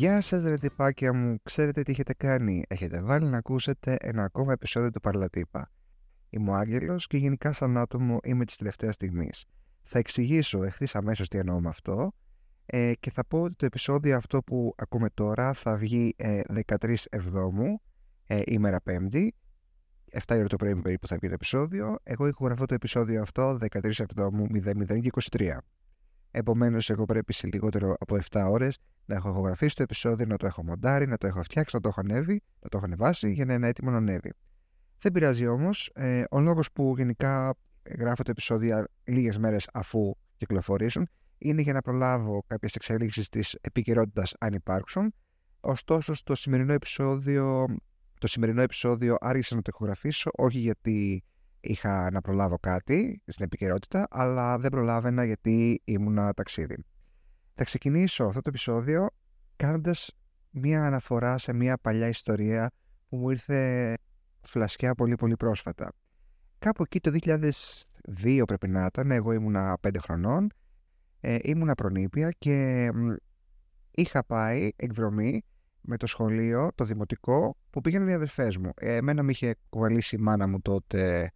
[0.00, 4.52] Γεια σας ρε τυπάκια μου, ξέρετε τι έχετε κάνει, έχετε βάλει να ακούσετε ένα ακόμα
[4.52, 5.70] επεισόδιο του Παρλατύπα.
[6.30, 9.44] Είμαι ο Άγγελος και γενικά σαν άτομο είμαι της τελευταίας στιγμής.
[9.82, 12.12] Θα εξηγήσω ευθύ αμέσως τι εννοώ με αυτό
[12.66, 16.94] ε, και θα πω ότι το επεισόδιο αυτό που ακούμε τώρα θα βγει ε, 13
[17.10, 17.80] Εβδόμου,
[18.26, 19.34] ε, ημέρα Πέμπτη,
[20.12, 21.96] 7 ώρα το πρωί περίπου θα βγει το επεισόδιο.
[22.02, 25.56] Εγώ ηχογραφώ το επεισόδιο αυτό 13 Εβδόμου 00 και 23.
[26.30, 30.46] Επομένως, εγώ πρέπει σε λιγότερο από 7 ώρες να έχω ηχογραφήσει το επεισόδιο, να το
[30.46, 33.44] έχω μοντάρει, να το έχω φτιάξει, να το έχω ανέβει, να το έχω ανεβάσει για
[33.44, 34.32] να είναι έτοιμο να ανέβει.
[34.98, 35.90] Δεν πειράζει όμως.
[35.94, 37.54] Ε, ο λόγος που γενικά
[37.98, 44.34] γράφω το επεισόδιο λίγες μέρες αφού κυκλοφορήσουν είναι για να προλάβω κάποιες εξελίξεις της επικαιρότητας
[44.38, 45.14] αν υπάρξουν.
[45.60, 47.66] Ωστόσο, στο σημερινό επεισόδιο,
[48.18, 51.24] το σημερινό επεισόδιο άργησα να το ηχογραφήσω, όχι γιατί
[51.60, 56.84] είχα να προλάβω κάτι στην επικαιρότητα, αλλά δεν προλάβαινα γιατί ήμουνα ταξίδι.
[57.54, 59.08] Θα ξεκινήσω αυτό το επεισόδιο
[59.56, 60.10] κάνοντας
[60.50, 62.70] μία αναφορά σε μία παλιά ιστορία
[63.08, 63.94] που μου ήρθε
[64.40, 65.92] φλασκιά πολύ πολύ πρόσφατα.
[66.58, 67.10] Κάπου εκεί το
[68.22, 70.52] 2002 πρέπει να ήταν, εγώ ήμουνα 5 χρονών,
[71.20, 72.88] ε, ήμουνα προνήπια και
[73.90, 75.42] είχα πάει εκδρομή
[75.80, 78.70] με το σχολείο, το δημοτικό, που πήγαιναν οι αδερφές μου.
[78.76, 81.30] Ε, εμένα με είχε κουβαλήσει η μάνα μου τότε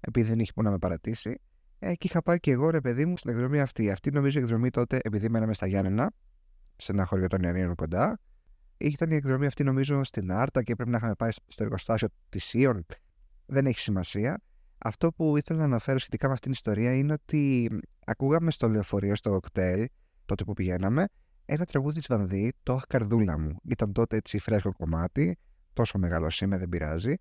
[0.00, 1.40] επειδή δεν είχε που να με παρατήσει.
[1.78, 3.90] Ε, και είχα πάει και εγώ ρε παιδί μου στην εκδρομή αυτή.
[3.90, 6.12] Αυτή νομίζω η εκδρομή τότε, επειδή μέναμε στα Γιάννενα,
[6.76, 8.18] σε ένα χωριό των Ιαννίων κοντά.
[8.76, 12.44] Ήταν η εκδρομή αυτή νομίζω στην Άρτα και πρέπει να είχαμε πάει στο εργοστάσιο της
[12.44, 12.86] Σίων.
[13.46, 14.42] Δεν έχει σημασία.
[14.78, 17.68] Αυτό που ήθελα να αναφέρω σχετικά με αυτήν την ιστορία είναι ότι
[18.04, 19.86] ακούγαμε στο λεωφορείο, στο οκτέλ,
[20.24, 21.06] τότε που πηγαίναμε,
[21.44, 23.56] ένα τραγούδι της Βανδύ, το Αχ Καρδούλα μου.
[23.64, 25.38] Ήταν τότε έτσι φρέσκο κομμάτι,
[25.72, 27.14] τόσο μεγάλο είμαι, δεν πειράζει.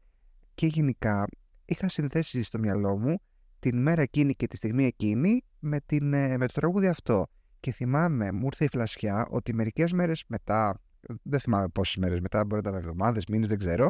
[0.55, 1.25] Και γενικά
[1.69, 3.21] είχα συνθέσει στο μυαλό μου
[3.59, 7.27] την μέρα εκείνη και τη στιγμή εκείνη με, την, ε, με το τραγούδι αυτό.
[7.59, 10.81] Και θυμάμαι, μου ήρθε η φλασιά ότι μερικές μέρες μετά,
[11.23, 13.89] δεν θυμάμαι πόσες μέρες μετά, μπορεί να ήταν εβδομάδες, μήνες, δεν ξέρω,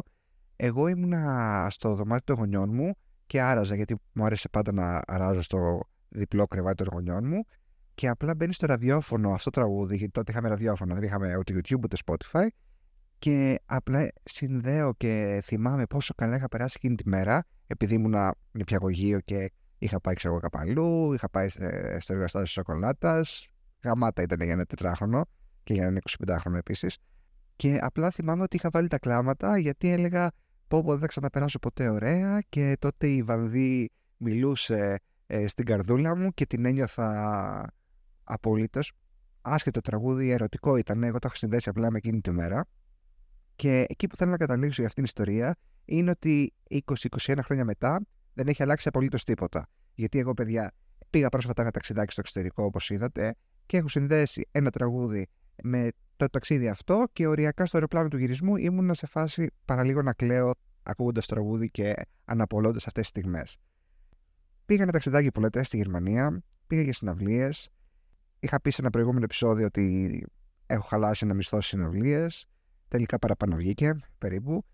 [0.56, 2.94] εγώ ήμουνα στο δωμάτιο των γονιών μου
[3.26, 7.44] και άραζα, γιατί μου άρεσε πάντα να αράζω στο διπλό κρεβάτι των γονιών μου.
[7.94, 11.54] Και απλά μπαίνει στο ραδιόφωνο αυτό το τραγούδι, γιατί τότε είχαμε ραδιόφωνο, δεν είχαμε ούτε
[11.54, 12.46] YouTube ούτε Spotify.
[13.18, 18.14] Και απλά συνδέω και θυμάμαι πόσο καλά είχα περάσει εκείνη τη μέρα, επειδή ήμουν
[18.50, 21.48] νηπιαγωγείο και είχα πάει ξέρω κάπου αλλού, είχα πάει
[21.98, 23.48] στο εργαστάσιο σοκολάτας.
[23.82, 25.24] Γαμάτα ήταν για ένα τετράχρονο
[25.62, 26.98] και για ένα 25χρονο επίσης.
[27.56, 30.30] Και απλά θυμάμαι ότι είχα βάλει τα κλάματα γιατί έλεγα
[30.68, 36.16] πω πω δεν θα ξαναπεράσω ποτέ ωραία και τότε η Βανδύ μιλούσε ε, στην καρδούλα
[36.16, 37.72] μου και την ένιωθα
[38.24, 38.92] απολύτως.
[39.40, 42.66] Άσχετο τραγούδι, ερωτικό ήταν, εγώ το έχω συνδέσει απλά με εκείνη τη μέρα.
[43.56, 45.56] Και εκεί που θέλω να καταλήξω για αυτήν την ιστορία
[45.90, 48.00] είναι ότι 20-21 χρόνια μετά
[48.34, 49.68] δεν έχει αλλάξει απολύτως τίποτα.
[49.94, 50.72] Γιατί εγώ, παιδιά,
[51.10, 53.34] πήγα πρόσφατα ένα ταξιδάκι στο εξωτερικό, όπως είδατε,
[53.66, 55.28] και έχω συνδέσει ένα τραγούδι
[55.62, 60.12] με το ταξίδι αυτό και οριακά στο αεροπλάνο του γυρισμού ήμουν σε φάση παραλίγο να
[60.12, 63.56] κλαίω ακούγοντας το τραγούδι και αναπολώντας αυτές τις στιγμές.
[64.64, 67.68] Πήγα ένα ταξιδάκι που λέτε στη Γερμανία, πήγα για συναυλίες.
[68.40, 70.26] Είχα πει σε ένα προηγούμενο επεισόδιο ότι
[70.66, 72.46] έχω χαλάσει ένα μισθό συναυλίες.
[72.88, 74.64] Τελικά παραπάνω βγήκε περίπου.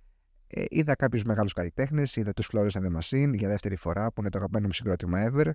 [0.49, 4.21] Ε, είδα κάποιους μεγάλους καλλιτέχνες, είδα τους Flores and the Machine για δεύτερη φορά, που
[4.21, 5.51] είναι το αγαπημένο μου συγκρότημα ever.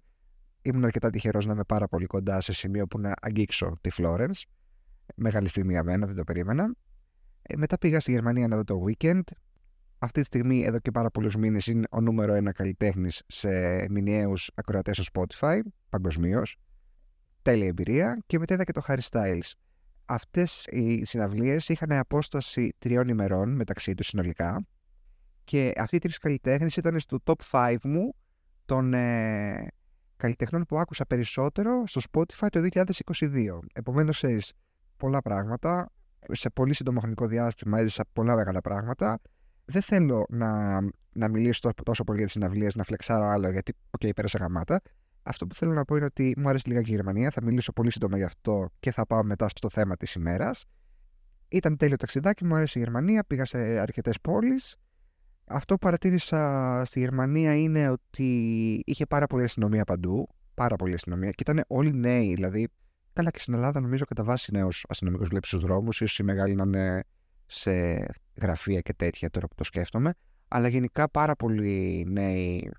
[0.61, 4.41] Ήμουν αρκετά τυχερός να είμαι πάρα πολύ κοντά σε σημείο που να αγγίξω τη Florence.
[5.15, 6.75] Μεγάλη στιγμή για μένα, δεν το περίμενα.
[7.41, 9.21] Ε, μετά πήγα στη Γερμανία να δω το Weekend.
[9.99, 13.49] Αυτή τη στιγμή, εδώ και πάρα πολλούς μήνες, είναι ο νούμερο ένα καλλιτέχνης σε
[13.89, 15.59] μηνιαίους ακροατές στο Spotify
[15.89, 16.57] παγκοσμίως.
[17.41, 18.23] Τέλεια εμπειρία.
[18.25, 19.51] Και μετά είδα και το Harry Styles.
[20.05, 24.65] Αυτές οι συναυλίες είχαν απόσταση τριών ημερών μεταξύ τους συνολικά.
[25.43, 28.15] Και αυτοί οι τρει καλλιτέχνε ήταν στο top 5 μου
[28.65, 29.67] των ε,
[30.17, 33.59] καλλιτεχνών που άκουσα περισσότερο στο Spotify το 2022.
[33.73, 34.53] Επομένως, ξέρεις
[34.97, 35.91] πολλά πράγματα.
[36.31, 39.19] Σε πολύ σύντομο χρονικό διάστημα έζησα πολλά μεγάλα πράγματα.
[39.65, 40.79] Δεν θέλω να,
[41.11, 44.81] να μιλήσω τόσο πολύ για τις συναυλίες, να φλεξάρω άλλο, γιατί, OK, okay, πέρασα γαμάτα.
[45.23, 47.31] Αυτό που θέλω να πω είναι ότι μου άρεσε λίγα και η Γερμανία.
[47.31, 50.65] Θα μιλήσω πολύ σύντομα γι' αυτό και θα πάω μετά στο θέμα της ημέρας.
[51.47, 53.23] Ήταν τέλειο ταξιδάκι, μου άρεσε η Γερμανία.
[53.23, 54.75] Πήγα σε αρκετές πόλεις
[55.51, 58.25] αυτό που παρατήρησα στη Γερμανία είναι ότι
[58.85, 60.27] είχε πάρα πολλή αστυνομία παντού.
[60.53, 61.29] Πάρα πολλή αστυνομία.
[61.29, 62.33] Και ήταν όλοι νέοι.
[62.33, 62.67] Δηλαδή,
[63.13, 65.95] καλά και στην Ελλάδα νομίζω κατά βάση νέου αστυνομικού βλέπεις στους δρόμους.
[65.95, 67.03] σω οι μεγάλοι να είναι
[67.45, 68.05] σε
[68.41, 70.13] γραφεία και τέτοια τώρα που το σκέφτομαι.
[70.47, 72.71] Αλλά γενικά πάρα πολλοί νέοι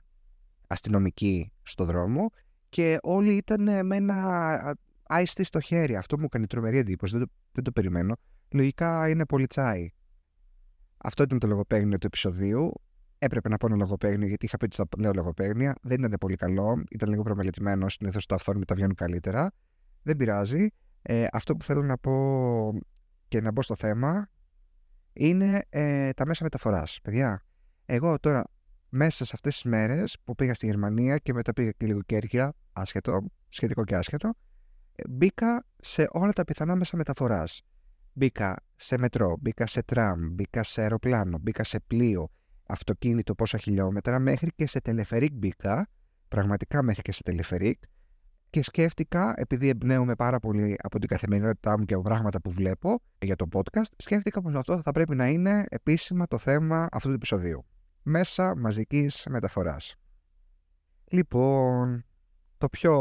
[0.67, 2.31] αστυνομικοί στο δρόμο
[2.69, 5.97] και όλοι ήταν με ένα άιστη στο χέρι.
[5.97, 7.17] Αυτό μου έκανε τρομερή εντύπωση.
[7.17, 8.17] Δεν το, δεν το περιμένω.
[8.51, 9.91] Λογικά είναι τσάι.
[11.03, 12.73] Αυτό ήταν το λογοπαίγνιο του επεισοδίου.
[13.19, 15.75] Έπρεπε να πω ένα λογοπαίγνιο γιατί είχα πει ότι θα λέω λογοπαίγνια.
[15.83, 16.83] Δεν ήταν πολύ καλό.
[16.91, 17.89] Ήταν λίγο προμελετημένο.
[17.89, 19.53] Συνήθως το αυθόρμητα βγαίνουν καλύτερα.
[20.03, 20.69] Δεν πειράζει.
[21.03, 22.79] Ε, αυτό που θέλω να πω
[23.29, 24.31] και να μπω στο θέμα
[25.13, 26.99] είναι ε, τα μέσα μεταφοράς.
[27.03, 27.45] Παιδιά,
[27.87, 28.45] εγώ τώρα
[28.89, 32.53] μέσα σε αυτές τις μέρες που πήγα στη Γερμανία και μετά πήγα και λίγο Κέρκυρα,
[32.73, 34.33] άσχετο, σχετικό και άσχετο,
[34.95, 37.63] ε, μπήκα σε όλα τα πιθανά μέσα μεταφοράς.
[38.13, 42.31] Μπήκα σε μετρό, μπήκα σε τραμ, μπήκα σε αεροπλάνο, μπήκα σε πλοίο,
[42.67, 45.89] αυτοκίνητο πόσα χιλιόμετρα, μέχρι και σε τελεφερίκ μπήκα,
[46.29, 47.83] πραγματικά μέχρι και σε τελεφερίκ,
[48.51, 53.03] και σκέφτηκα, επειδή εμπνέομαι πάρα πολύ από την καθημερινότητά μου και από πράγματα που βλέπω
[53.19, 57.15] για το podcast, σκέφτηκα πως αυτό θα πρέπει να είναι επίσημα το θέμα αυτού του
[57.15, 57.65] επεισοδίου.
[58.03, 59.95] Μέσα μαζικής μεταφοράς.
[61.11, 62.05] Λοιπόν,
[62.59, 63.01] το πιο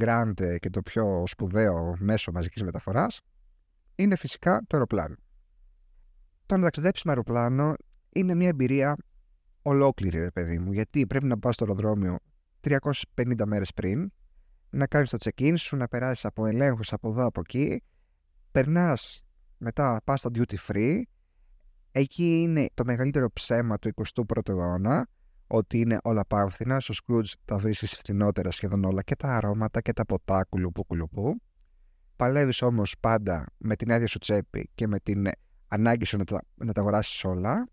[0.00, 3.20] grande και το πιο σπουδαίο μέσο μαζικής μεταφοράς
[3.94, 5.14] είναι φυσικά το αεροπλάνο.
[6.46, 7.74] Το να ταξιδέψεις με αεροπλάνο
[8.12, 8.96] είναι μια εμπειρία
[9.62, 12.18] ολόκληρη, παιδί μου, γιατί πρέπει να πας στο αεροδρόμιο
[12.60, 14.12] 350 μέρες πριν,
[14.70, 17.82] να κάνεις το check-in σου, να περάσεις από ελέγχους από εδώ από εκεί,
[18.50, 19.22] περνάς
[19.58, 21.02] μετά πας στο duty free,
[21.92, 25.08] εκεί είναι το μεγαλύτερο ψέμα του 21ου αιώνα,
[25.46, 29.92] ότι είναι όλα πάνθυνα, στο Scrooge τα βρίσκεις φθηνότερα σχεδόν όλα και τα αρώματα και
[29.92, 31.42] τα ποτά κουλουπού κουλουπού.
[32.20, 35.26] Παλεύεις όμως πάντα με την άδεια σου τσέπη και με την
[35.68, 37.68] ανάγκη σου να τα, να τα αγοράσεις όλα,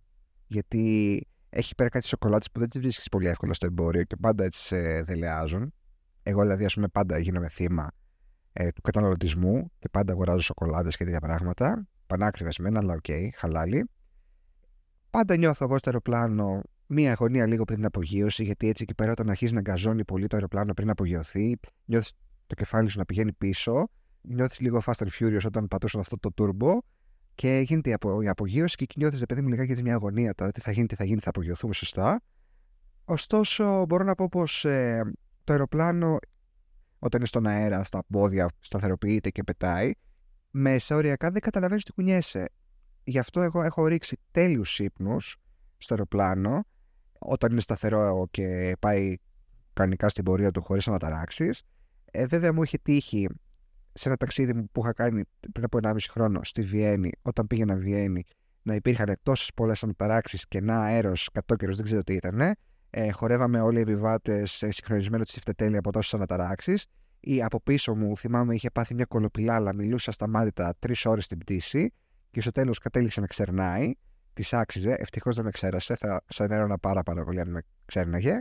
[0.48, 4.44] γιατί έχει πέρα κάτι σοκολάτες που δεν τις βρίσκεις πολύ εύκολα στο εμπόριο και πάντα
[4.44, 5.74] έτσι σε δελεάζουν.
[6.24, 7.92] Εγώ δηλαδή, ας πούμε, πάντα γίνομαι θύμα
[8.54, 11.88] ε, του καταναλωτισμού και πάντα αγοράζω σοκολάτες και τέτοια πράγματα.
[12.08, 13.90] Πανάκριβες μεν, αλλά OK, okay, χαλάλι.
[15.10, 19.12] Πάντα νιώθω εγώ στο αεροπλάνο μία αγωνία λίγο πριν την απογείωση, γιατί έτσι εκεί πέρα
[19.12, 22.12] όταν αρχίζει να γκαζώνει πολύ το αεροπλάνο πριν απογειωθεί, νιώθεις
[22.48, 23.90] το κεφάλι σου να πηγαίνει πίσω
[24.28, 26.78] νιώθεις λίγο fast and furious όταν πατούσαν αυτό το turbo
[27.36, 30.52] και γίνεται η, απο, η απογείωση και εκεί νιώθεις, παιδί μου, λιγάκι μια αγωνία τώρα.
[30.52, 32.22] Τι θα γίνει, τι θα γίνει, θα απογειωθούμε σωστά.
[33.06, 35.02] Ωστόσο, μπορώ να πω πως ε,
[35.44, 36.18] το αεροπλάνο,
[37.00, 39.92] όταν είναι στον αέρα, στα πόδια, σταθεροποιείται και πετάει,
[40.52, 42.50] μέσα οριακά δεν καταλαβαίνεις τι κουνιέσαι.
[43.04, 45.38] Γι' αυτό εγώ έχω ρίξει τέλειους ύπνους
[45.78, 46.64] στο αεροπλάνο,
[47.20, 49.16] όταν είναι σταθερό και πάει
[49.74, 51.50] κανονικά στην πορεία του χωρίς αναταράξει.
[52.12, 53.28] Ε, βέβαια μου είχε τύχει
[53.98, 57.76] σε ένα ταξίδι μου που είχα κάνει πριν από 1,5 χρόνο στη Βιέννη, όταν πήγαινα
[57.76, 58.24] Βιέννη,
[58.62, 62.56] να υπήρχαν τόσες πολλές αναταράξεις και ένα αέρος κατόκαιρο, δεν ξέρω τι ήταν.
[62.90, 66.86] Ε, χορεύαμε όλοι οι επιβάτες ε, συγχρονισμένο τη ευτετέλεια από τόσες αναταράξεις.
[67.20, 71.94] Ή από πίσω μου, θυμάμαι, είχε πάθει μια κολοπηλάλα, μιλούσα σταμάτητα τρεις ώρες στην πτήση
[72.32, 73.92] και στο τέλος κατέληξε να ξερνάει.
[74.34, 78.40] Της άξιζε, ευτυχώς δεν με ξέρασε, θα σαν έρωνα πάρα, πάρα πολύ αν με ξέρναγε.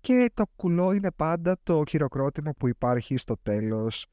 [0.00, 4.06] Και το κουλό είναι πάντα το χειροκρότημα που υπάρχει στο τέλος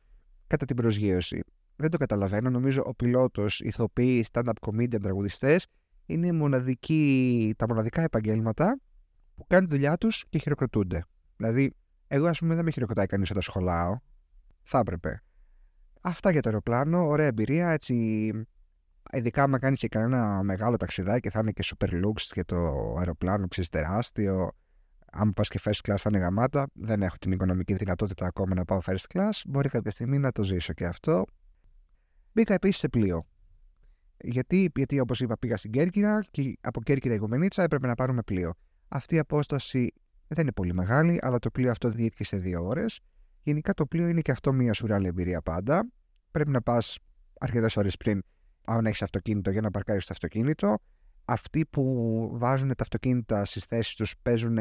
[0.52, 1.44] κατά την προσγείωση.
[1.76, 2.50] Δεν το καταλαβαίνω.
[2.50, 5.68] Νομίζω ο πιλότος, ηθοποιοί, stand-up comedian, τραγουδιστές
[6.06, 8.80] είναι μοναδικοί, τα μοναδικά επαγγέλματα
[9.36, 11.04] που κάνουν τη δουλειά τους και χειροκροτούνται.
[11.36, 11.74] Δηλαδή,
[12.08, 13.98] εγώ ας πούμε δεν με χειροκροτάει κανείς όταν σχολάω.
[14.64, 15.22] Θα έπρεπε.
[16.02, 17.08] Αυτά για το αεροπλάνο.
[17.08, 17.70] Ωραία εμπειρία.
[17.70, 17.96] Έτσι,
[19.12, 22.56] ειδικά άμα κάνεις και κανένα μεγάλο ταξιδάκι και θα είναι και super looks και το
[22.98, 24.52] αεροπλάνο ξέρεις τεράστιο
[25.12, 26.68] αν πας και first class θα είναι γαμάτα.
[26.74, 29.32] Δεν έχω την οικονομική δυνατότητα ακόμα να πάω first class.
[29.48, 31.26] Μπορεί κάποια στιγμή να το ζήσω και αυτό.
[32.34, 33.26] Μπήκα επίσης σε πλοίο.
[34.18, 38.22] Γιατί, γιατί όπως είπα, πήγα στην Κέρκυρα και από Κέρκυρα η Γουμενίτσα έπρεπε να πάρουμε
[38.22, 38.54] πλοίο.
[38.88, 39.94] Αυτή η απόσταση
[40.28, 43.00] δεν είναι πολύ μεγάλη, αλλά το πλοίο αυτό διήρκει σε δύο ώρες.
[43.44, 45.92] Γενικά το πλοίο είναι και αυτό μια σουράλη εμπειρία πάντα.
[46.32, 46.98] Πρέπει να πας
[47.40, 48.22] αρκετές ώρες πριν,
[48.66, 50.78] αν έχεις αυτοκίνητο, για να παρκάρεις το αυτοκίνητο.
[51.26, 54.58] Αυτοί που βάζουν τα αυτοκίνητα στις θέσεις τους παίζουν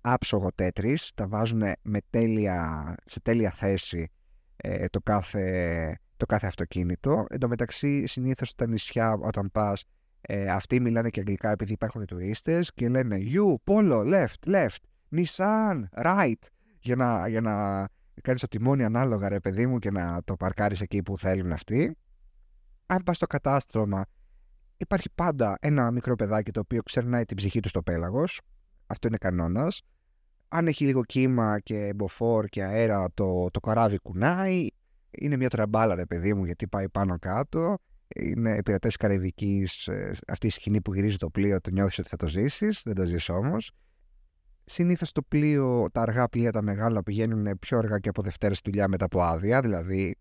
[0.00, 4.10] άψογο τέτρις, τα βάζουν με τέλεια, σε τέλεια θέση
[4.56, 7.26] ε, το, κάθε, το κάθε αυτοκίνητο.
[7.28, 9.84] Εν τω μεταξύ συνήθως στα νησιά όταν πας
[10.20, 14.76] ε, αυτοί μιλάνε και αγγλικά επειδή υπάρχουν τουρίστες και λένε you, polo, left, left,
[15.16, 16.46] Nissan, right
[16.80, 17.86] για να, για να
[18.22, 21.96] κάνεις το τιμόνι ανάλογα ρε παιδί μου και να το παρκάρεις εκεί που θέλουν αυτοί.
[22.86, 24.04] Αν πας στο κατάστρωμα
[24.76, 28.40] υπάρχει πάντα ένα μικρό παιδάκι το οποίο ξερνάει την ψυχή του στο πέλαγος
[28.88, 29.82] αυτό είναι κανόνας.
[30.48, 34.66] Αν έχει λίγο κύμα και μποφόρ και αέρα, το, το καράβι κουνάει.
[35.10, 37.78] Είναι μια τραμπάλα, ρε παιδί μου, γιατί πάει πάνω κάτω.
[38.14, 39.86] Είναι πειρατέ Καραϊβικής.
[39.86, 42.80] Ε, αυτή η σκηνή που γυρίζει το πλοίο, το νιώθεις ότι θα το ζήσεις.
[42.84, 43.70] Δεν το ζεις όμως.
[44.64, 48.88] Συνήθως το πλοίο, τα αργά πλοία, τα μεγάλα πηγαίνουν πιο αργά και από Δευτέρα δουλειά
[48.88, 49.60] μετά από άδεια.
[49.60, 50.16] Δηλαδή,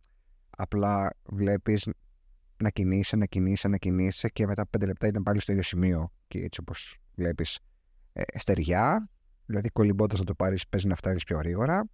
[0.49, 1.89] απλά βλέπεις
[2.57, 6.11] να κινείσαι, να κινείσαι, να κινείσαι και μετά πέντε λεπτά είναι πάλι στο ίδιο σημείο.
[6.27, 7.59] Και έτσι όπως βλέπεις
[8.19, 9.09] ε, στεριά,
[9.45, 11.89] δηλαδή κολυμπώντας να το πάρεις, παίζει να φτάσεις πιο γρήγορα.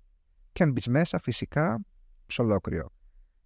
[0.52, 1.86] Και αν μπεις μέσα, φυσικά
[2.28, 2.90] σε ολόκληρο.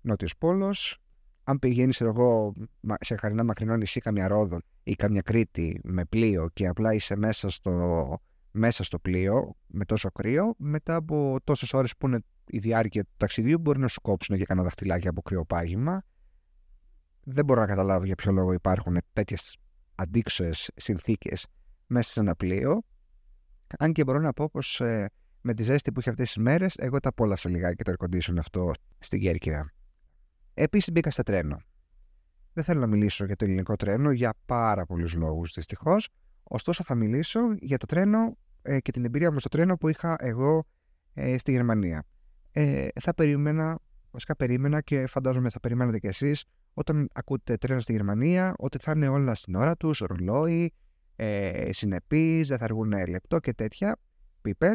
[0.01, 0.97] Νότιος Πόλος,
[1.43, 2.53] αν πηγαίνεις εγώ
[2.99, 7.49] σε χαρινά μακρινό νησί, καμιά Ρόδο ή καμιά Κρήτη με πλοίο και απλά είσαι μέσα
[7.49, 8.17] στο,
[8.51, 13.13] μέσα στο πλοίο με τόσο κρύο, μετά από τόσες ώρες που είναι η διάρκεια του
[13.17, 16.03] ταξιδιού, μπορεί να σου κόψουν και κανένα δαχτυλάκι από κρυοπάγημα.
[17.23, 19.57] δεν μπορώ να καταλάβω για ποιο λόγο υπάρχουν τέτοιες
[19.95, 21.47] αντίξωες συνθήκες
[21.87, 22.83] μέσα σε ένα πλοίο.
[23.77, 25.09] Αν και μπορώ να πω πως ε,
[25.41, 28.37] με τη ζέστη που είχε αυτές τις μέρες, εγώ τα απόλαυσα λιγάκι το air condition
[28.37, 29.71] αυτό στην Κέρκυρα.
[30.53, 31.57] Επίσης μπήκα στο τρένο.
[32.53, 36.09] Δεν θέλω να μιλήσω για το ελληνικό τρένο για πάρα πολλούς λόγους δυστυχώς.
[36.43, 40.15] Ωστόσο, θα μιλήσω για το τρένο ε, και την εμπειρία μου στο τρένο που είχα
[40.19, 40.65] εγώ
[41.13, 42.03] ε, στη Γερμανία.
[42.51, 43.79] Ε, θα περίμενα,
[44.11, 48.91] βασικά περίμενα και φαντάζομαι θα περιμένετε κι εσείς όταν ακούτε τρένα στη Γερμανία ότι θα
[48.95, 50.73] είναι όλα στην ώρα τους, ρολόι,
[51.19, 53.97] ε, συνεπείς, δεν θα αργούν λεπτό και τέτοια
[54.41, 54.71] πίπε.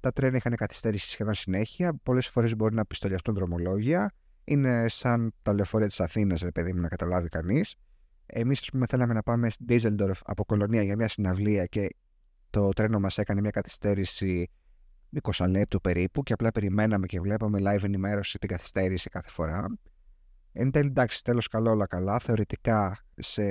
[0.00, 1.94] Τα τρένα είχαν καθυστέρηση σχεδόν συνέχεια.
[2.02, 4.12] Πολλές φορές μπορεί να πιστολιαστούν δρομολόγια.
[4.44, 7.74] Είναι σαν τα λεωφορεία της Αθήνας, ρε παιδί μου, να καταλάβει κανείς.
[8.26, 11.88] Εμείς, ας πούμε, θέλαμε να πάμε στην Ντίζελντορφ από κολονία για μια συναυλία και
[12.50, 14.50] το τρένο μας έκανε μια καθυστέρηση
[15.22, 19.78] 20 λεπτού περίπου και απλά περιμέναμε και βλέπαμε live ενημέρωση την καθυστέρηση κάθε φορά.
[20.52, 22.18] Εν τέλει, εντάξει, τέλος καλό, όλα καλά.
[22.18, 23.42] Θεωρητικά σε,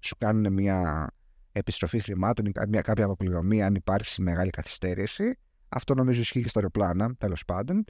[0.00, 1.10] σου κάνουν μια
[1.58, 5.38] επιστροφή χρημάτων ή μια, κάποια αποπληρωμή αν υπάρξει μεγάλη καθυστέρηση.
[5.68, 7.84] Αυτό νομίζω ισχύει και στα αεροπλάνα, τέλος πάντων.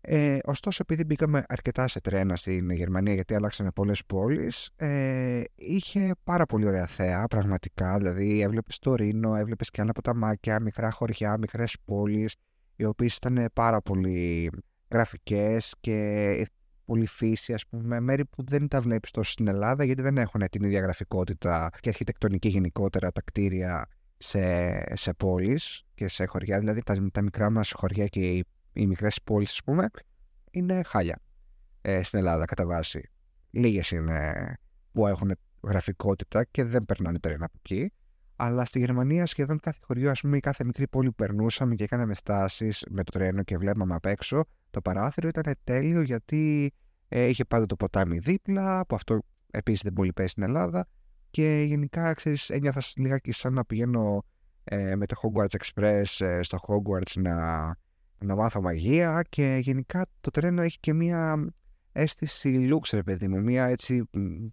[0.00, 6.14] Ε, ωστόσο, επειδή μπήκαμε αρκετά σε τρένα στην Γερμανία, γιατί αλλάξαμε πολλές πόλεις, ε, είχε
[6.24, 7.96] πάρα πολύ ωραία θέα, πραγματικά.
[7.96, 12.34] Δηλαδή, έβλεπες το Ρήνο, έβλεπες και άλλα ποταμάκια, μικρά χωριά, μικρές πόλεις,
[12.76, 14.50] οι οποίες ήταν πάρα πολύ
[14.90, 16.30] γραφικές και
[16.88, 20.42] πολύ φύση, ας πούμε, μέρη που δεν τα βλέπεις τόσο στην Ελλάδα, γιατί δεν έχουν
[20.50, 26.58] την ίδια γραφικότητα και αρχιτεκτονική γενικότερα τα κτίρια σε, σε πόλεις και σε χωριά.
[26.58, 28.44] Δηλαδή, τα, τα μικρά μας χωριά και οι
[28.78, 29.86] οι μικρές πόλεις, ας πούμε,
[30.50, 31.20] είναι χάλια
[31.80, 33.10] ε, στην Ελλάδα κατά βάση.
[33.50, 34.52] Λίγες είναι
[34.92, 35.30] που έχουν
[35.62, 37.92] γραφικότητα και δεν περνάνε τρένα από εκεί.
[38.40, 41.86] Αλλά στη Γερμανία σχεδόν κάθε χωριό, ας πούμε, η κάθε μικρή πόλη που περνούσαμε και
[41.86, 46.72] κάναμε στάσεις με το τρένο και βλέπαμε απ' έξω, το παράθυρο ήταν τέλειο γιατί
[47.08, 49.18] ε, είχε πάντα το ποτάμι δίπλα, που αυτό
[49.50, 50.88] επίσης δεν πολύ πέσει στην Ελλάδα.
[51.30, 54.24] Και γενικά, ξέρεις, ένιωθα λιγάκι σαν να πηγαίνω
[54.64, 57.76] ε, με το Hogwarts Express ε, στο Hogwarts να
[58.18, 61.52] να μάθω μαγεία και γενικά το τρένο έχει και μία
[61.92, 64.04] αίσθηση λούξ, ρε παιδί μου, μία έτσι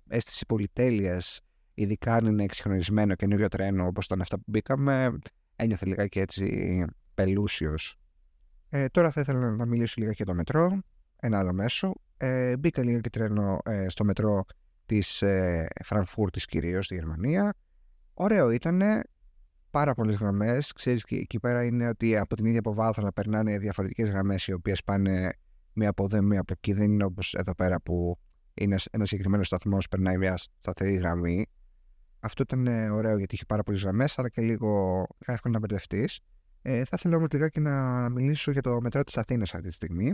[0.07, 1.41] αίσθηση πολυτέλειας,
[1.75, 5.17] ειδικά αν είναι εξυγχρονισμένο καινούριο τρένο όπως ήταν αυτά που μπήκαμε,
[5.55, 7.99] ένιωθε λιγάκι έτσι πελούσιος.
[8.69, 10.79] Ε, τώρα θα ήθελα να μιλήσω λίγα για το μετρό,
[11.15, 11.93] ένα άλλο μέσο.
[12.17, 14.45] Ε, μπήκα λίγο και τρένο ε, στο μετρό
[14.85, 17.53] της ε, Φραγκφούρτης κυρίως στη Γερμανία.
[18.13, 18.81] Ωραίο ήταν,
[19.75, 20.71] πάρα πολλές γραμμές.
[20.71, 22.61] Ξέρεις και εκεί πέρα είναι ότι από την ίδια
[23.01, 25.33] να περνάνε διαφορετικές γραμμές οι οποίες πάνε
[25.73, 26.73] μία από εδώ, μία από εκεί.
[26.73, 28.17] Δεν είναι όπως εδώ πέρα που
[28.53, 31.45] είναι ένας συγκεκριμένος σταθμός, περνάει μια σταθερή γραμμή.
[32.25, 36.19] Αυτό ήταν ε, ωραίο γιατί είχε πάρα πολλές γραμμές, αλλά και λίγο εύκολο να μπερδευτείς.
[36.61, 40.11] Ε, θα ήθελα όμως λιγάκι να μιλήσω για το μετρό της Αθήνας αυτή τη στιγμή.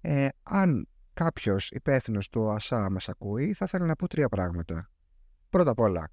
[0.00, 4.90] Ε, αν κάποιος υπεύθυνος του ΑΣΑ μας ακούει, θα ήθελα να πω τρία πράγματα.
[5.50, 6.10] Πρώτα απ' όλα,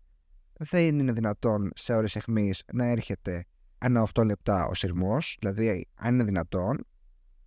[0.53, 3.45] δεν είναι δυνατόν σε ώρες αιχμής να έρχεται
[3.77, 6.85] ένα 8 λεπτά ο σειρμός, δηλαδή αν είναι δυνατόν,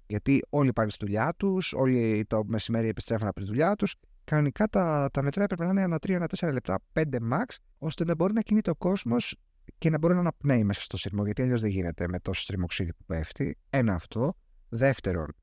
[0.07, 3.97] γιατί όλοι πάνε στη δουλειά τους, όλοι το μεσημέρι επιστρέφουν από τη δουλειά τους.
[4.25, 5.99] Κανονικά τα, τα μετρά έπρεπε να είναι ένα
[6.41, 7.45] 3-4 λεπτά, 5 max,
[7.79, 9.37] ώστε να μπορεί να κινείται ο κόσμος
[9.79, 12.93] και να μπορεί να αναπνέει μέσα στο σειρμό, γιατί αλλιώς δεν γίνεται με τόσο στριμοξίδι
[12.93, 13.59] που πέφτει.
[13.71, 14.35] Ένα αυτό.
[14.69, 15.35] Δεύτερον,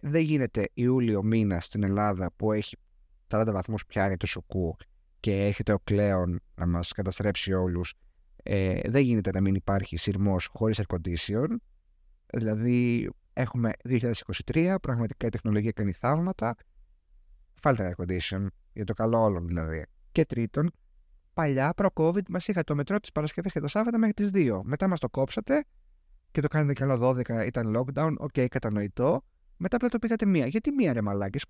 [0.00, 2.76] δεν γίνεται Ιούλιο μήνα στην Ελλάδα που έχει
[3.28, 4.76] 40 βαθμούς πιάνει το σοκού
[5.20, 7.94] και έχετε ο Κλέον να μας καταστρέψει όλους,
[8.42, 11.46] ε, δεν γίνεται να μην υπάρχει συρμός χωρίς air condition.
[12.26, 16.56] Δηλαδή έχουμε 2023, πραγματικά η τεχνολογία κάνει θαύματα.
[17.64, 19.86] Βάλτε air condition, για το καλό όλων δηλαδή.
[20.12, 20.70] Και τρίτον,
[21.34, 24.60] παλιά προ COVID μας είχατε το μετρό τις Παρασκευές και τα Σάββατα μέχρι τις 2.
[24.64, 25.64] Μετά μας το κόψατε
[26.30, 29.24] και το κάνετε και άλλο 12 ήταν lockdown, OK, okay, κατανοητό.
[29.56, 30.46] Μετά απλά το πήγατε μία.
[30.46, 31.44] Γιατί μία ρε μαλάκες,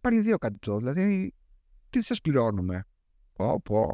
[0.00, 1.34] πάλι δύο κάτι το, δηλαδή
[1.90, 2.84] τι σας πληρώνουμε;
[3.32, 3.88] Πω, πω.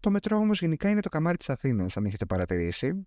[0.00, 3.06] Το μετρό όμως γενικά είναι το καμάρι της Αθήνας, αν έχετε παρατηρήσει.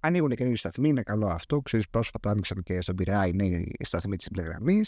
[0.00, 1.60] Ανοίγουν καινούργιοι σταθμοί, είναι καλό αυτό.
[1.60, 4.82] Ξέρεις, πρόσφατα άνοιξαν και στον Πειραιά οι νέοι σταθμοί της μπλε γραμμή.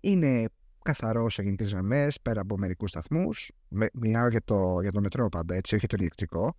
[0.00, 0.48] Είναι
[0.92, 3.50] καθαρό σε γενικές γραμμές, πέρα από μερικούς σταθμούς.
[3.92, 6.56] Μιλάω για το, για το μετρό πάντα, έτσι, όχι το ηλεκτρικό.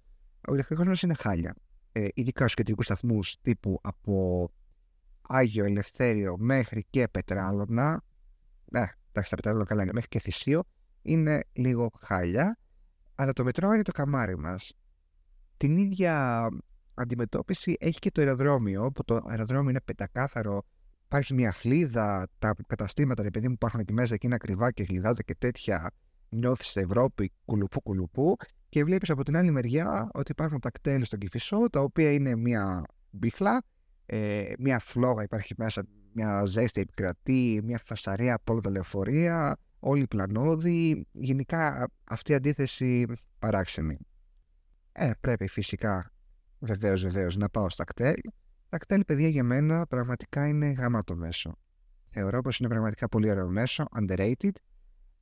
[0.48, 1.56] Ο ηλεκτρικός μας είναι χάλια.
[1.92, 4.48] Ε, ειδικά στους κεντρικούς σταθμούς τύπου από
[5.22, 8.04] Άγιο Ελευθέριο μέχρι και Πετράλωνα.
[8.72, 10.64] Ναι, εντάξει, τα Πετράλωνα καλά είναι, μέχρι και Θησίο
[11.02, 12.58] είναι λίγο χάλια,
[13.16, 14.74] αλλά το μετρό είναι το καμάρι μας.
[15.58, 16.48] Την ίδια
[16.94, 20.64] αντιμετώπιση έχει και το αεροδρόμιο, όπου το αεροδρόμιο είναι πεντακάθαρο,
[21.12, 25.22] υπάρχει μια χλίδα, τα καταστήματα, επειδή μου υπάρχουν εκεί μέσα, εκεί είναι ακριβά και χλιδάζα
[25.22, 25.92] και τέτοια,
[26.30, 28.38] νιώθεις στην Ευρώπη κουλουπού κουλουπού
[28.70, 32.36] και βλέπεις από την άλλη μεριά ότι υπάρχουν τα κτέλ στον Κηφισό, τα οποία είναι
[32.36, 33.64] μια μπίχλα,
[34.06, 40.08] ε, μια φλόγα υπάρχει μέσα, μια ζέστη επικρατεί, μια φασαρία από όλα τα λεωφορεία, όλοι
[40.08, 43.06] πλανόδι, γενικά αυτή η αντίθεση
[43.40, 43.98] παράξενη.
[44.92, 46.12] Ε, πρέπει φυσικά,
[46.60, 48.20] βεβαίως βεβαίως, να πάω στα κτέλ.
[48.70, 51.56] Τα κτέλ, παιδιά, για μένα πραγματικά είναι γάμα το μέσο.
[52.10, 54.52] Θεωρώ πως είναι πραγματικά πολύ ωραίο μέσο, underrated.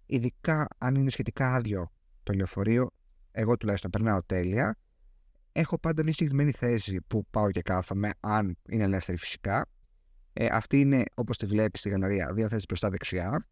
[0.05, 1.91] Ειδικά αν είναι σχετικά άδειο
[2.23, 2.89] το λεωφορείο,
[3.31, 4.77] εγώ τουλάχιστον περνάω τέλεια.
[5.51, 9.65] Έχω πάντα μια συγκεκριμένη θέση που πάω και κάθομαι, αν είναι ελεύθερη φυσικά.
[10.33, 13.47] Ε, αυτή είναι, όπως τη βλέπεις στη γαλαρία, δύο θέσεις μπροστά δεξιά.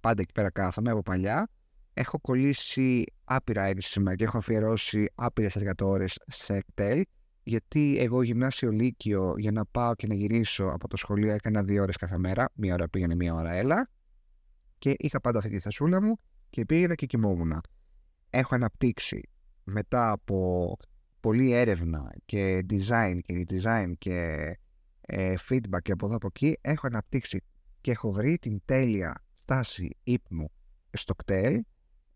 [0.00, 1.48] Πάντα εκεί πέρα κάθομαι από παλιά.
[1.94, 7.04] Έχω κολλήσει άπειρα ένσημα και έχω αφιερώσει άπειρες εργατόρες σε εκτέλ.
[7.46, 11.82] Γιατί εγώ γυμνάσιο Λύκειο για να πάω και να γυρίσω από το σχολείο έκανα δύο
[11.82, 12.48] ώρες κάθε μέρα.
[12.54, 13.90] Μία ώρα πήγαινε, μία ώρα έλα.
[14.78, 16.18] Και είχα πάντα αυτή τη θεσούλα μου
[16.50, 17.60] και πήγαινα και κοιμόμουν.
[18.30, 19.28] Έχω αναπτύξει
[19.64, 20.76] μετά από
[21.20, 24.48] πολλή έρευνα και design και design και
[25.00, 27.42] ε, feedback και από εδώ από εκεί έχω αναπτύξει
[27.80, 30.50] και έχω βρει την τέλεια στάση ύπνου
[30.92, 31.62] στο κτέλ.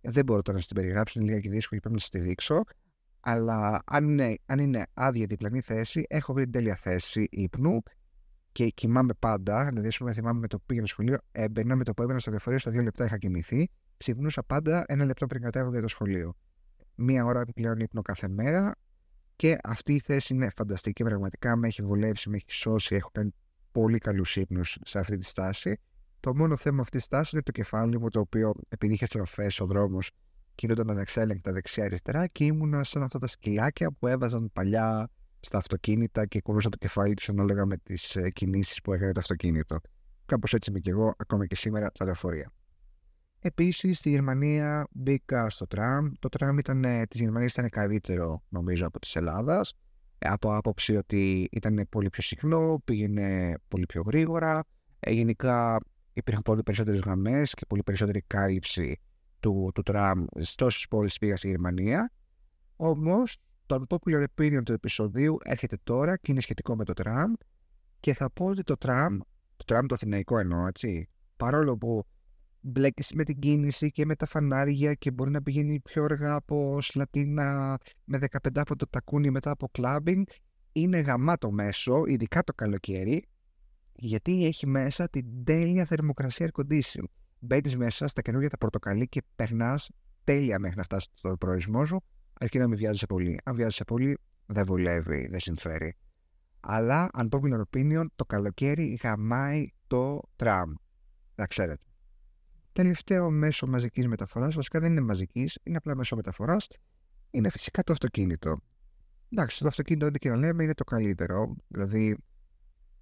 [0.00, 2.62] Δεν μπορώ τώρα να την περιγράψω, είναι λίγα και δύσκολη, πρέπει να σας τη δείξω.
[3.30, 7.82] Αλλά αν είναι, αν είναι άδεια διπλανή θέση, έχω βρει την τέλεια θέση ύπνου
[8.52, 9.73] και κοιμάμαι πάντα.
[9.73, 12.30] Να δείξουμε, θυμάμαι με το που πήγαινα στο σχολείο, έμπαινα με το που έμπαινα στο
[12.30, 13.70] λεωφορείο, στα δύο λεπτά είχα κοιμηθεί.
[13.97, 16.35] Ξυπνούσα πάντα ένα λεπτό πριν κατέβω για το σχολείο.
[16.94, 18.75] Μία ώρα επιπλέον ύπνο κάθε μέρα.
[19.37, 21.02] Και αυτή η θέση είναι φανταστική.
[21.02, 22.94] Πραγματικά με έχει βολέψει, με έχει σώσει.
[22.94, 23.35] Έχω κάνει
[23.73, 25.80] πολύ καλούς ύπνους σε αυτή τη στάση.
[26.20, 29.61] Το μόνο θέμα αυτής της στάσης είναι το κεφάλι μου, το οποίο επειδή είχε στροφές
[29.61, 30.11] ο δρόμος,
[30.59, 35.11] κινούνταν ανεξέλεγκτα δεξιά-αριστερά και ήμουνα σαν αυτά τα σκυλάκια που έβαζαν παλιά
[35.41, 39.21] στα αυτοκίνητα και κουβούσαν το κεφάλι τους ανάλογα με τις ε, κινήσεις που έκανε το
[39.21, 39.79] αυτοκίνητο.
[40.27, 42.53] Κάπως έτσι είμαι και εγώ, ακόμα και σήμερα, τα λεωφορεία.
[43.41, 46.12] Επίσης, στη Γερμανία μπήκα στο τραμ.
[46.19, 49.73] Το τραμ ήταν, ε, της Γερμανίας ήταν καλύτερο, νομίζω, από της Ελλάδας.
[50.19, 54.64] Ε, από άποψη ότι ήταν πολύ πιο συχνό, πήγαινε πολύ πιο γρήγορα.
[55.01, 55.79] Ε, γενικά
[56.12, 59.01] υπήρχαν πολύ περισσότερες γραμμές και πολύ περισσότερη κάλυψη
[59.40, 62.12] του, του τραμ σε όσε πόλεις πήγα στη Γερμανία.
[62.77, 67.33] Όμως, το unpopular opinion του επεισοδίου έρχεται τώρα και είναι σχετικό με το τραμ.
[68.01, 69.18] Και θα πω ότι το τραμ,
[69.57, 72.05] το τραμ το αθηναϊκό εννοώ, έτσι, παρόλο που
[72.61, 76.81] μπλέκεσαι με την κίνηση και με τα φανάρια και μπορεί να πηγαίνει πιο αργά από
[76.81, 80.24] Σλατίνα με 15 από το τακούνι μετά από κλάμπινγκ.
[80.72, 83.24] Είναι γαμάτο μέσο, ειδικά το καλοκαίρι,
[83.92, 87.05] γιατί έχει μέσα την τέλεια θερμοκρασία air condition.
[87.38, 89.90] Μπαίνεις μέσα στα καινούργια τα πορτοκαλί και περνάς
[90.24, 92.01] τέλεια μέχρι να φτάσεις στο προορισμό σου,
[92.40, 93.40] αρκεί να μην βιάζεσαι πολύ.
[93.44, 95.96] Αν βιάζεσαι πολύ, δεν βολεύει, δεν συμφέρει.
[96.61, 97.40] Αλλά, αν πω
[97.72, 100.72] opinion, το καλοκαίρι γαμάει το τραμ.
[101.35, 101.83] Να ξέρετε
[102.79, 106.68] τελευταίο μέσο μαζικής μεταφοράς, βασικά δεν είναι μαζικής, είναι απλά μέσο μεταφοράς,
[107.31, 108.57] είναι φυσικά το αυτοκίνητο.
[109.33, 111.57] Εντάξει, το αυτοκίνητο, ό,τι και να λέμε, είναι το καλύτερο.
[111.68, 112.16] Δηλαδή,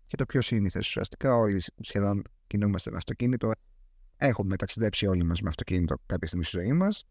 [0.07, 0.87] και το πιο σύνηθες.
[0.87, 3.51] Ουσιαστικά, όλοι σχεδόν κινούμαστε με αυτοκίνητο.
[4.17, 7.05] Έχουμε ταξιδέψει όλοι μας με αυτοκίνητο κάποια στιγμή στη ζωή μας.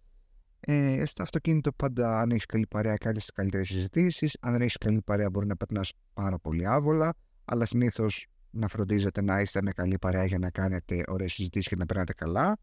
[0.59, 4.37] Ε, στο αυτοκίνητο, πάντα, αν έχεις καλή παρέα, κάνεις τις καλύτερες συζητήσεις.
[4.41, 7.13] Αν δεν έχεις καλή παρέα, μπορεί να περνάς πάρα πολύ άβολα.
[7.45, 11.75] Αλλά συνήθως να φροντίζετε να είστε με καλή παρέα για να κάνετε ωραίες συζητήσεις και
[11.75, 12.57] να περνάτε καλά.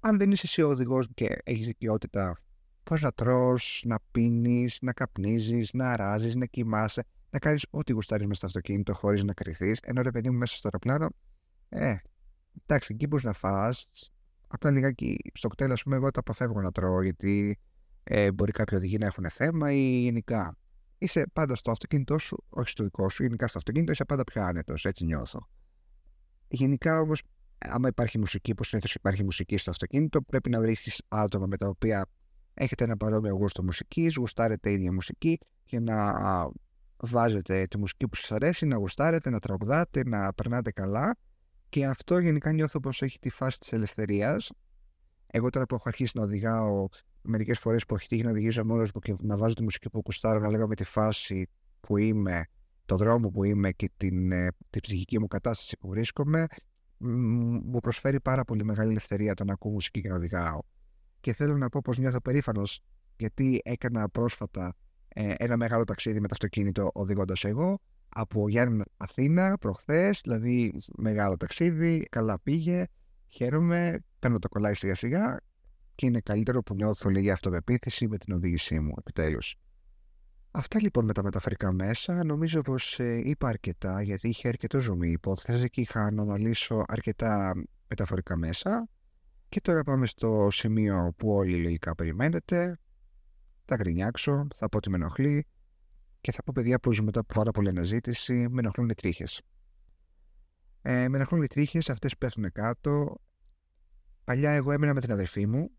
[0.00, 2.36] Αν δεν είσαι εσύ ο οδηγός και έχεις δικαιότητα
[2.82, 8.26] πώς να τρως, να πίνεις, να καπνίζεις, να αράζεις, να κοιμάσαι, να κάνεις ό,τι γουστάρεις
[8.26, 11.08] μέσα στο αυτοκίνητο χωρίς να κρυθείς, ενώ ρε παιδί μου μέσα στο αεροπλάνο,
[11.68, 11.96] ε,
[12.66, 13.86] εντάξει, εκεί μπορείς να φας,
[14.48, 17.58] απλά λιγάκι στο κτέλ, ας πούμε, εγώ το αποφεύγω να τρώω, γιατί
[18.04, 20.56] ε, μπορεί κάποιοι οδηγοί να έχουν θέμα ή γενικά
[20.98, 24.42] είσαι πάντα στο αυτοκίνητό σου, όχι στο δικό σου, γενικά στο αυτοκίνητο είσαι πάντα πιο
[24.42, 25.48] άνετος, έτσι νιώθω.
[26.48, 27.22] Γενικά όμως,
[27.58, 30.76] άμα υπάρχει μουσική, που συνήθως υπάρχει μουσική στο αυτοκίνητο, πρέπει να βρει
[31.08, 32.06] άτομα με τα οποία
[32.54, 35.96] έχετε ένα παρόμοιο γούστο μουσικής, γουστάρετε ίδια μουσική για να
[36.96, 41.16] βάζετε τη μουσική που σας αρέσει, να γουστάρετε, να τραγουδάτε, να περνάτε καλά.
[41.70, 44.50] Και αυτό γενικά νιώθω πως έχει τη φάση της ελευθερίας.
[45.26, 46.86] Εγώ τώρα που έχω αρχίσει να οδηγάω
[47.22, 50.02] μερικές φορές που έχει τύχει να οδηγήσω μόνος μου και να βάζω τη μουσική που
[50.02, 51.48] κουστάρω, να λέγω με τη φάση
[51.80, 52.44] που είμαι,
[52.86, 56.46] το δρόμο που είμαι και την, ε, την ψυχική μου κατάσταση που βρίσκομαι,
[56.98, 60.60] μου προσφέρει πάρα πολύ μεγάλη ελευθερία το να ακούω μουσική και να οδηγάω.
[61.20, 62.80] Και θέλω να πω πως νιώθω περήφανος
[63.16, 64.74] γιατί έκανα πρόσφατα
[65.08, 67.80] ε, ένα μεγάλο ταξίδι με το αυτοκίνητο οδηγώντας εγώ
[68.12, 72.84] από Γιάννη Αθήνα προχθές, δηλαδή μεγάλο ταξίδι, καλά πήγε,
[73.28, 75.36] χαίρομαι, παίρνω το κολλάι σιγά σιγά
[75.94, 79.56] και είναι καλύτερο που νιώθω λίγη αυτοπεποίθηση με την οδήγησή μου, επιτέλους.
[80.50, 82.24] Αυτά λοιπόν με τα μεταφορικά μέσα.
[82.24, 86.84] Νομίζω πως ε, είπα αρκετά γιατί είχε αρκετό ζουμί η υπόθεση και είχα να αναλύσω
[86.88, 87.54] αρκετά
[87.88, 88.88] μεταφορικά μέσα.
[89.48, 92.78] Και τώρα πάμε στο σημείο που όλοι λογικά περιμένετε.
[93.64, 95.46] Θα γκρινιάξω, θα πω ότι με ενοχλεί
[96.20, 99.40] και θα πω παιδιά που ζουν μετά από πάρα πολλή αναζήτηση, με ενοχλούν οι τρίχες.
[100.82, 103.14] Ε, με ενοχλούν οι τρίχες, αυτές που πέφτουν κάτω,
[104.24, 105.70] παλιά εγώ έμενα με την αδερφή μου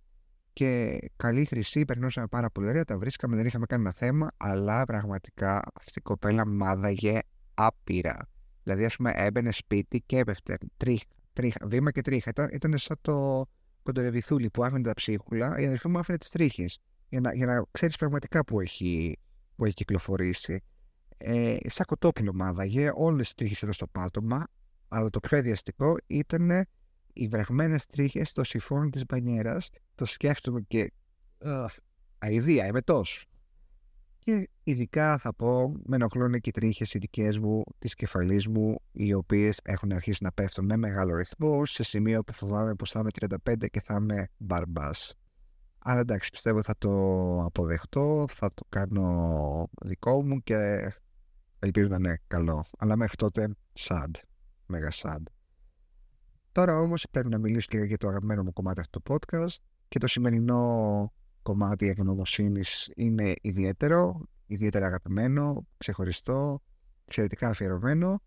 [0.53, 5.61] και καλή χρυσή, περνούσαμε πάρα πολύ ωραία, τα βρίσκαμε, δεν είχαμε κανένα θέμα, αλλά πραγματικά
[5.73, 7.19] αυτή η κοπέλα μάδαγε
[7.53, 8.17] άπειρα.
[8.63, 10.57] Δηλαδή, ας πούμε, έμπαινε σπίτι και έπεφτε.
[10.77, 12.29] Τρίχα, τρίχα, βήμα και τρίχα.
[12.29, 13.45] Ήταν, ήταν σαν το
[13.83, 16.79] κοντορεβιθούλι που άφηνε τα ψίχουλα, η αδερφή μου άφηνε τις τρίχες.
[17.09, 19.17] Για να, για να ξέρεις πραγματικά που έχει,
[19.55, 20.63] που έχει κυκλοφορήσει.
[21.17, 24.47] Ε, σαν κοτόπουλο μάδαγε, όλες τις τρίχες εδώ στο πάτωμα,
[24.87, 26.67] αλλά το πιο ιδιαστικό ήταν
[27.13, 29.69] οι βρεγμένε τρίχες στο σιφόν της μπανιέρας.
[29.95, 30.93] Το σκέφτομαι και.
[31.45, 31.65] Uh,
[32.19, 33.25] αηδία, είμαι τόσο.
[34.19, 38.75] Και ειδικά θα πω, με ενοχλούν και οι τρίχες οι δικέ μου, της κεφαλής μου,
[38.91, 42.99] οι οποίες έχουν αρχίσει να πέφτουν με μεγάλο ρυθμό, σε σημείο που φοβάμαι πως θα
[42.99, 43.09] είμαι
[43.45, 45.15] 35 και θα είμαι μπαρμπάς.
[45.83, 46.89] Αλλά εντάξει, πιστεύω θα το
[47.43, 50.91] αποδεχτώ, θα το κάνω δικό μου και
[51.59, 52.63] ελπίζω να είναι καλό.
[52.77, 54.11] Αλλά μέχρι τότε, sad.
[54.65, 55.21] Μέγα sad.
[56.51, 59.55] Τώρα όμως πρέπει να μιλήσω και για το αγαπημένο μου κομμάτι αυτό το podcast
[59.87, 66.61] και το σημερινό κομμάτι ευγνωμοσύνης είναι ιδιαίτερο, ιδιαίτερα αγαπημένο, ξεχωριστό,
[67.05, 68.21] εξαιρετικά αφιερωμένο.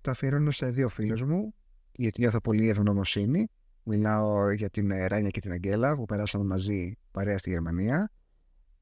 [0.00, 1.54] Το αφιερώνω σε δύο φίλους μου,
[1.92, 3.50] γιατί νιώθω πολύ ευγνωμοσύνη.
[3.90, 8.10] Μιλάω για την Ράνια και την Αγγέλα που περάσαμε μαζί παρέα στη Γερμανία.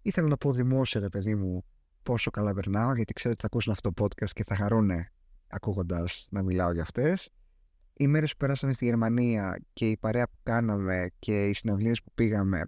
[0.02, 1.64] Ήθελα να πω δημόσια, ρε παιδί μου,
[2.02, 4.90] πόσο καλά περνάω, γιατί ξέρω ότι θα ακούσουν αυτό το podcast και θα χαρούν
[5.48, 7.30] ακούγοντας να μιλάω για αυτές.
[7.92, 12.10] Οι μέρες που περάσαμε στη Γερμανία και η παρέα που κάναμε και οι συναυλίες που
[12.14, 12.62] πήγαμε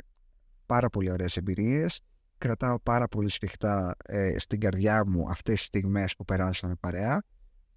[0.66, 2.01] πάρα πολύ ωραίες εμπειρίες.
[2.38, 7.22] Κρατάω πάρα πολύ σφιχτά ε, στην καρδιά μου αυτές τις στιγμές που περάσαμε παρέα.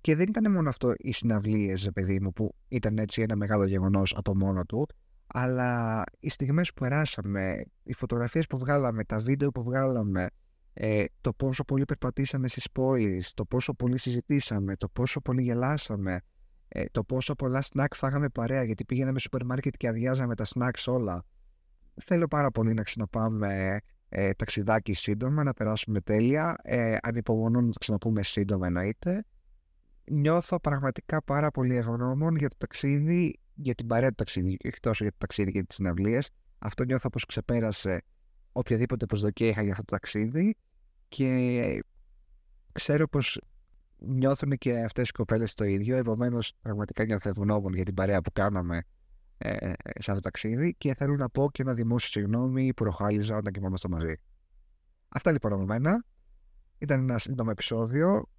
[0.01, 4.15] Και δεν ήταν μόνο αυτό οι συναυλίες, παιδί μου, που ήταν έτσι ένα μεγάλο γεγονός
[4.17, 4.87] από μόνο του,
[5.27, 10.27] αλλά οι στιγμές που περάσαμε, οι φωτογραφίες που βγάλαμε, τα βίντεο που βγάλαμε,
[10.73, 16.19] ε, το πόσο πολύ περπατήσαμε στις πόλεις, το πόσο πολύ συζητήσαμε, το πόσο πολύ γελάσαμε,
[16.67, 20.45] ε, το πόσο πολλά σνακ φάγαμε παρέα, γιατί πήγαιναμε στο σούπερ μάρκετ και αδειάζαμε τα
[20.45, 21.25] σνακ όλα
[22.03, 26.55] θέλω πάρα πολύ να ξαναπάμε ε, ταξιδάκι σύντομα, να περάσουμε τέλεια.
[26.63, 29.25] Ε, ανυπομονώ να το ξαναπούμε σύντομα εννοείται.
[30.13, 35.03] Νιώθω πραγματικά πάρα πολύ ευγνώμων για το ταξίδι, για την παρέα του ταξίδι, όχι τόσο
[35.03, 36.29] για το ταξίδι και για τις συναυλίες.
[36.59, 38.01] Αυτό νιώθω πως ξεπέρασε
[38.51, 40.55] οποιαδήποτε προσδοκία είχα για αυτό το ταξίδι
[41.07, 41.83] και
[42.71, 43.41] ξέρω πως
[43.97, 45.97] νιώθουν και αυτές οι κοπέλες το ίδιο.
[45.97, 48.83] Επομένως, πραγματικά νιώθω ευγνώμων για την παρέα που κάναμε
[49.37, 53.37] ε, σε αυτό το ταξίδι και θέλω να πω και ένα δημόσιο συγγνώμη που ροχάλιζα
[53.37, 54.13] όταν κοιμόμαστε μαζί.
[55.09, 56.05] Αυτά λοιπόν από μένα.
[56.77, 58.29] Ήταν ένα σύντομο επεισόδιο.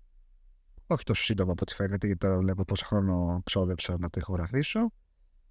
[0.87, 4.92] Όχι τόσο σύντομο από ό,τι φαίνεται, γιατί τώρα βλέπω πόσο χρόνο ξόδεψα να το ηχογραφήσω.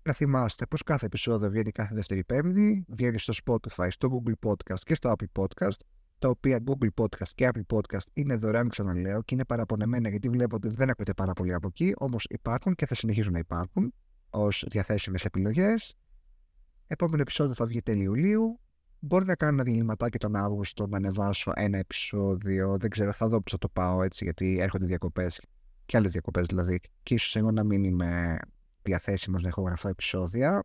[0.03, 2.85] Να θυμάστε πως κάθε επεισόδιο βγαίνει κάθε δεύτερη Πέμπτη.
[2.87, 5.79] Βγαίνει στο Spotify, στο Google Podcast και στο Apple Podcast.
[6.19, 10.55] Τα οποία Google Podcast και Apple Podcast είναι δωρεάν, ξαναλέω, και είναι παραπονεμένα γιατί βλέπω
[10.55, 11.93] ότι δεν ακούτε πάρα πολύ από εκεί.
[11.97, 13.93] Όμως υπάρχουν και θα συνεχίζουν να υπάρχουν
[14.29, 15.95] ως διαθέσιμες επιλογές.
[16.87, 18.59] Επόμενο επεισόδιο θα βγει τέλη Ιουλίου.
[19.03, 22.77] Μπορεί να κάνω ένα διαλυματάκι τον Αύγουστο να ανεβάσω ένα επεισόδιο.
[22.77, 25.41] Δεν ξέρω, θα δω πώς θα το πάω έτσι, γιατί έρχονται διακοπές
[25.85, 26.79] και άλλες διακοπές δηλαδή.
[27.03, 28.37] Και ίσως εγώ να μην είμαι
[28.81, 30.63] διαθέσιμος να έχω γραφώ επεισόδια.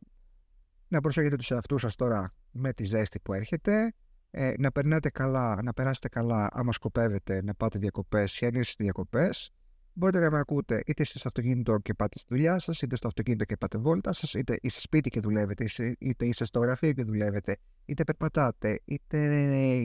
[0.88, 3.94] Να προσέχετε τους εαυτούς σας τώρα με τη ζέστη που έρχεται.
[4.30, 8.84] Ε, να περνάτε καλά, να περάσετε καλά άμα σκοπεύετε να πάτε διακοπές ή αν είστε
[8.84, 9.52] διακοπές.
[9.98, 13.44] Μπορείτε να με ακούτε είτε στο αυτοκίνητο και πάτε στη δουλειά σας, είτε στο αυτοκίνητο
[13.44, 17.56] και πάτε βόλτα σας, είτε είστε σπίτι και δουλεύετε, είτε είστε στο γραφείο και δουλεύετε,
[17.84, 19.18] είτε περπατάτε, είτε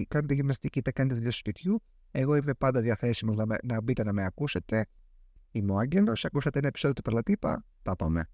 [0.08, 1.82] κάνετε γυμναστική, είτε κάνετε δουλειά στο σπιτιού.
[2.12, 4.86] Εγώ είμαι πάντα διαθέσιμος να, να μπείτε να με ακούσετε.
[5.52, 6.26] Είμαι ο Άγγελος.
[6.26, 7.66] Ακούσατε ένα επεισόδιο του Περλατύπα.
[7.82, 8.30] Τα πάμε.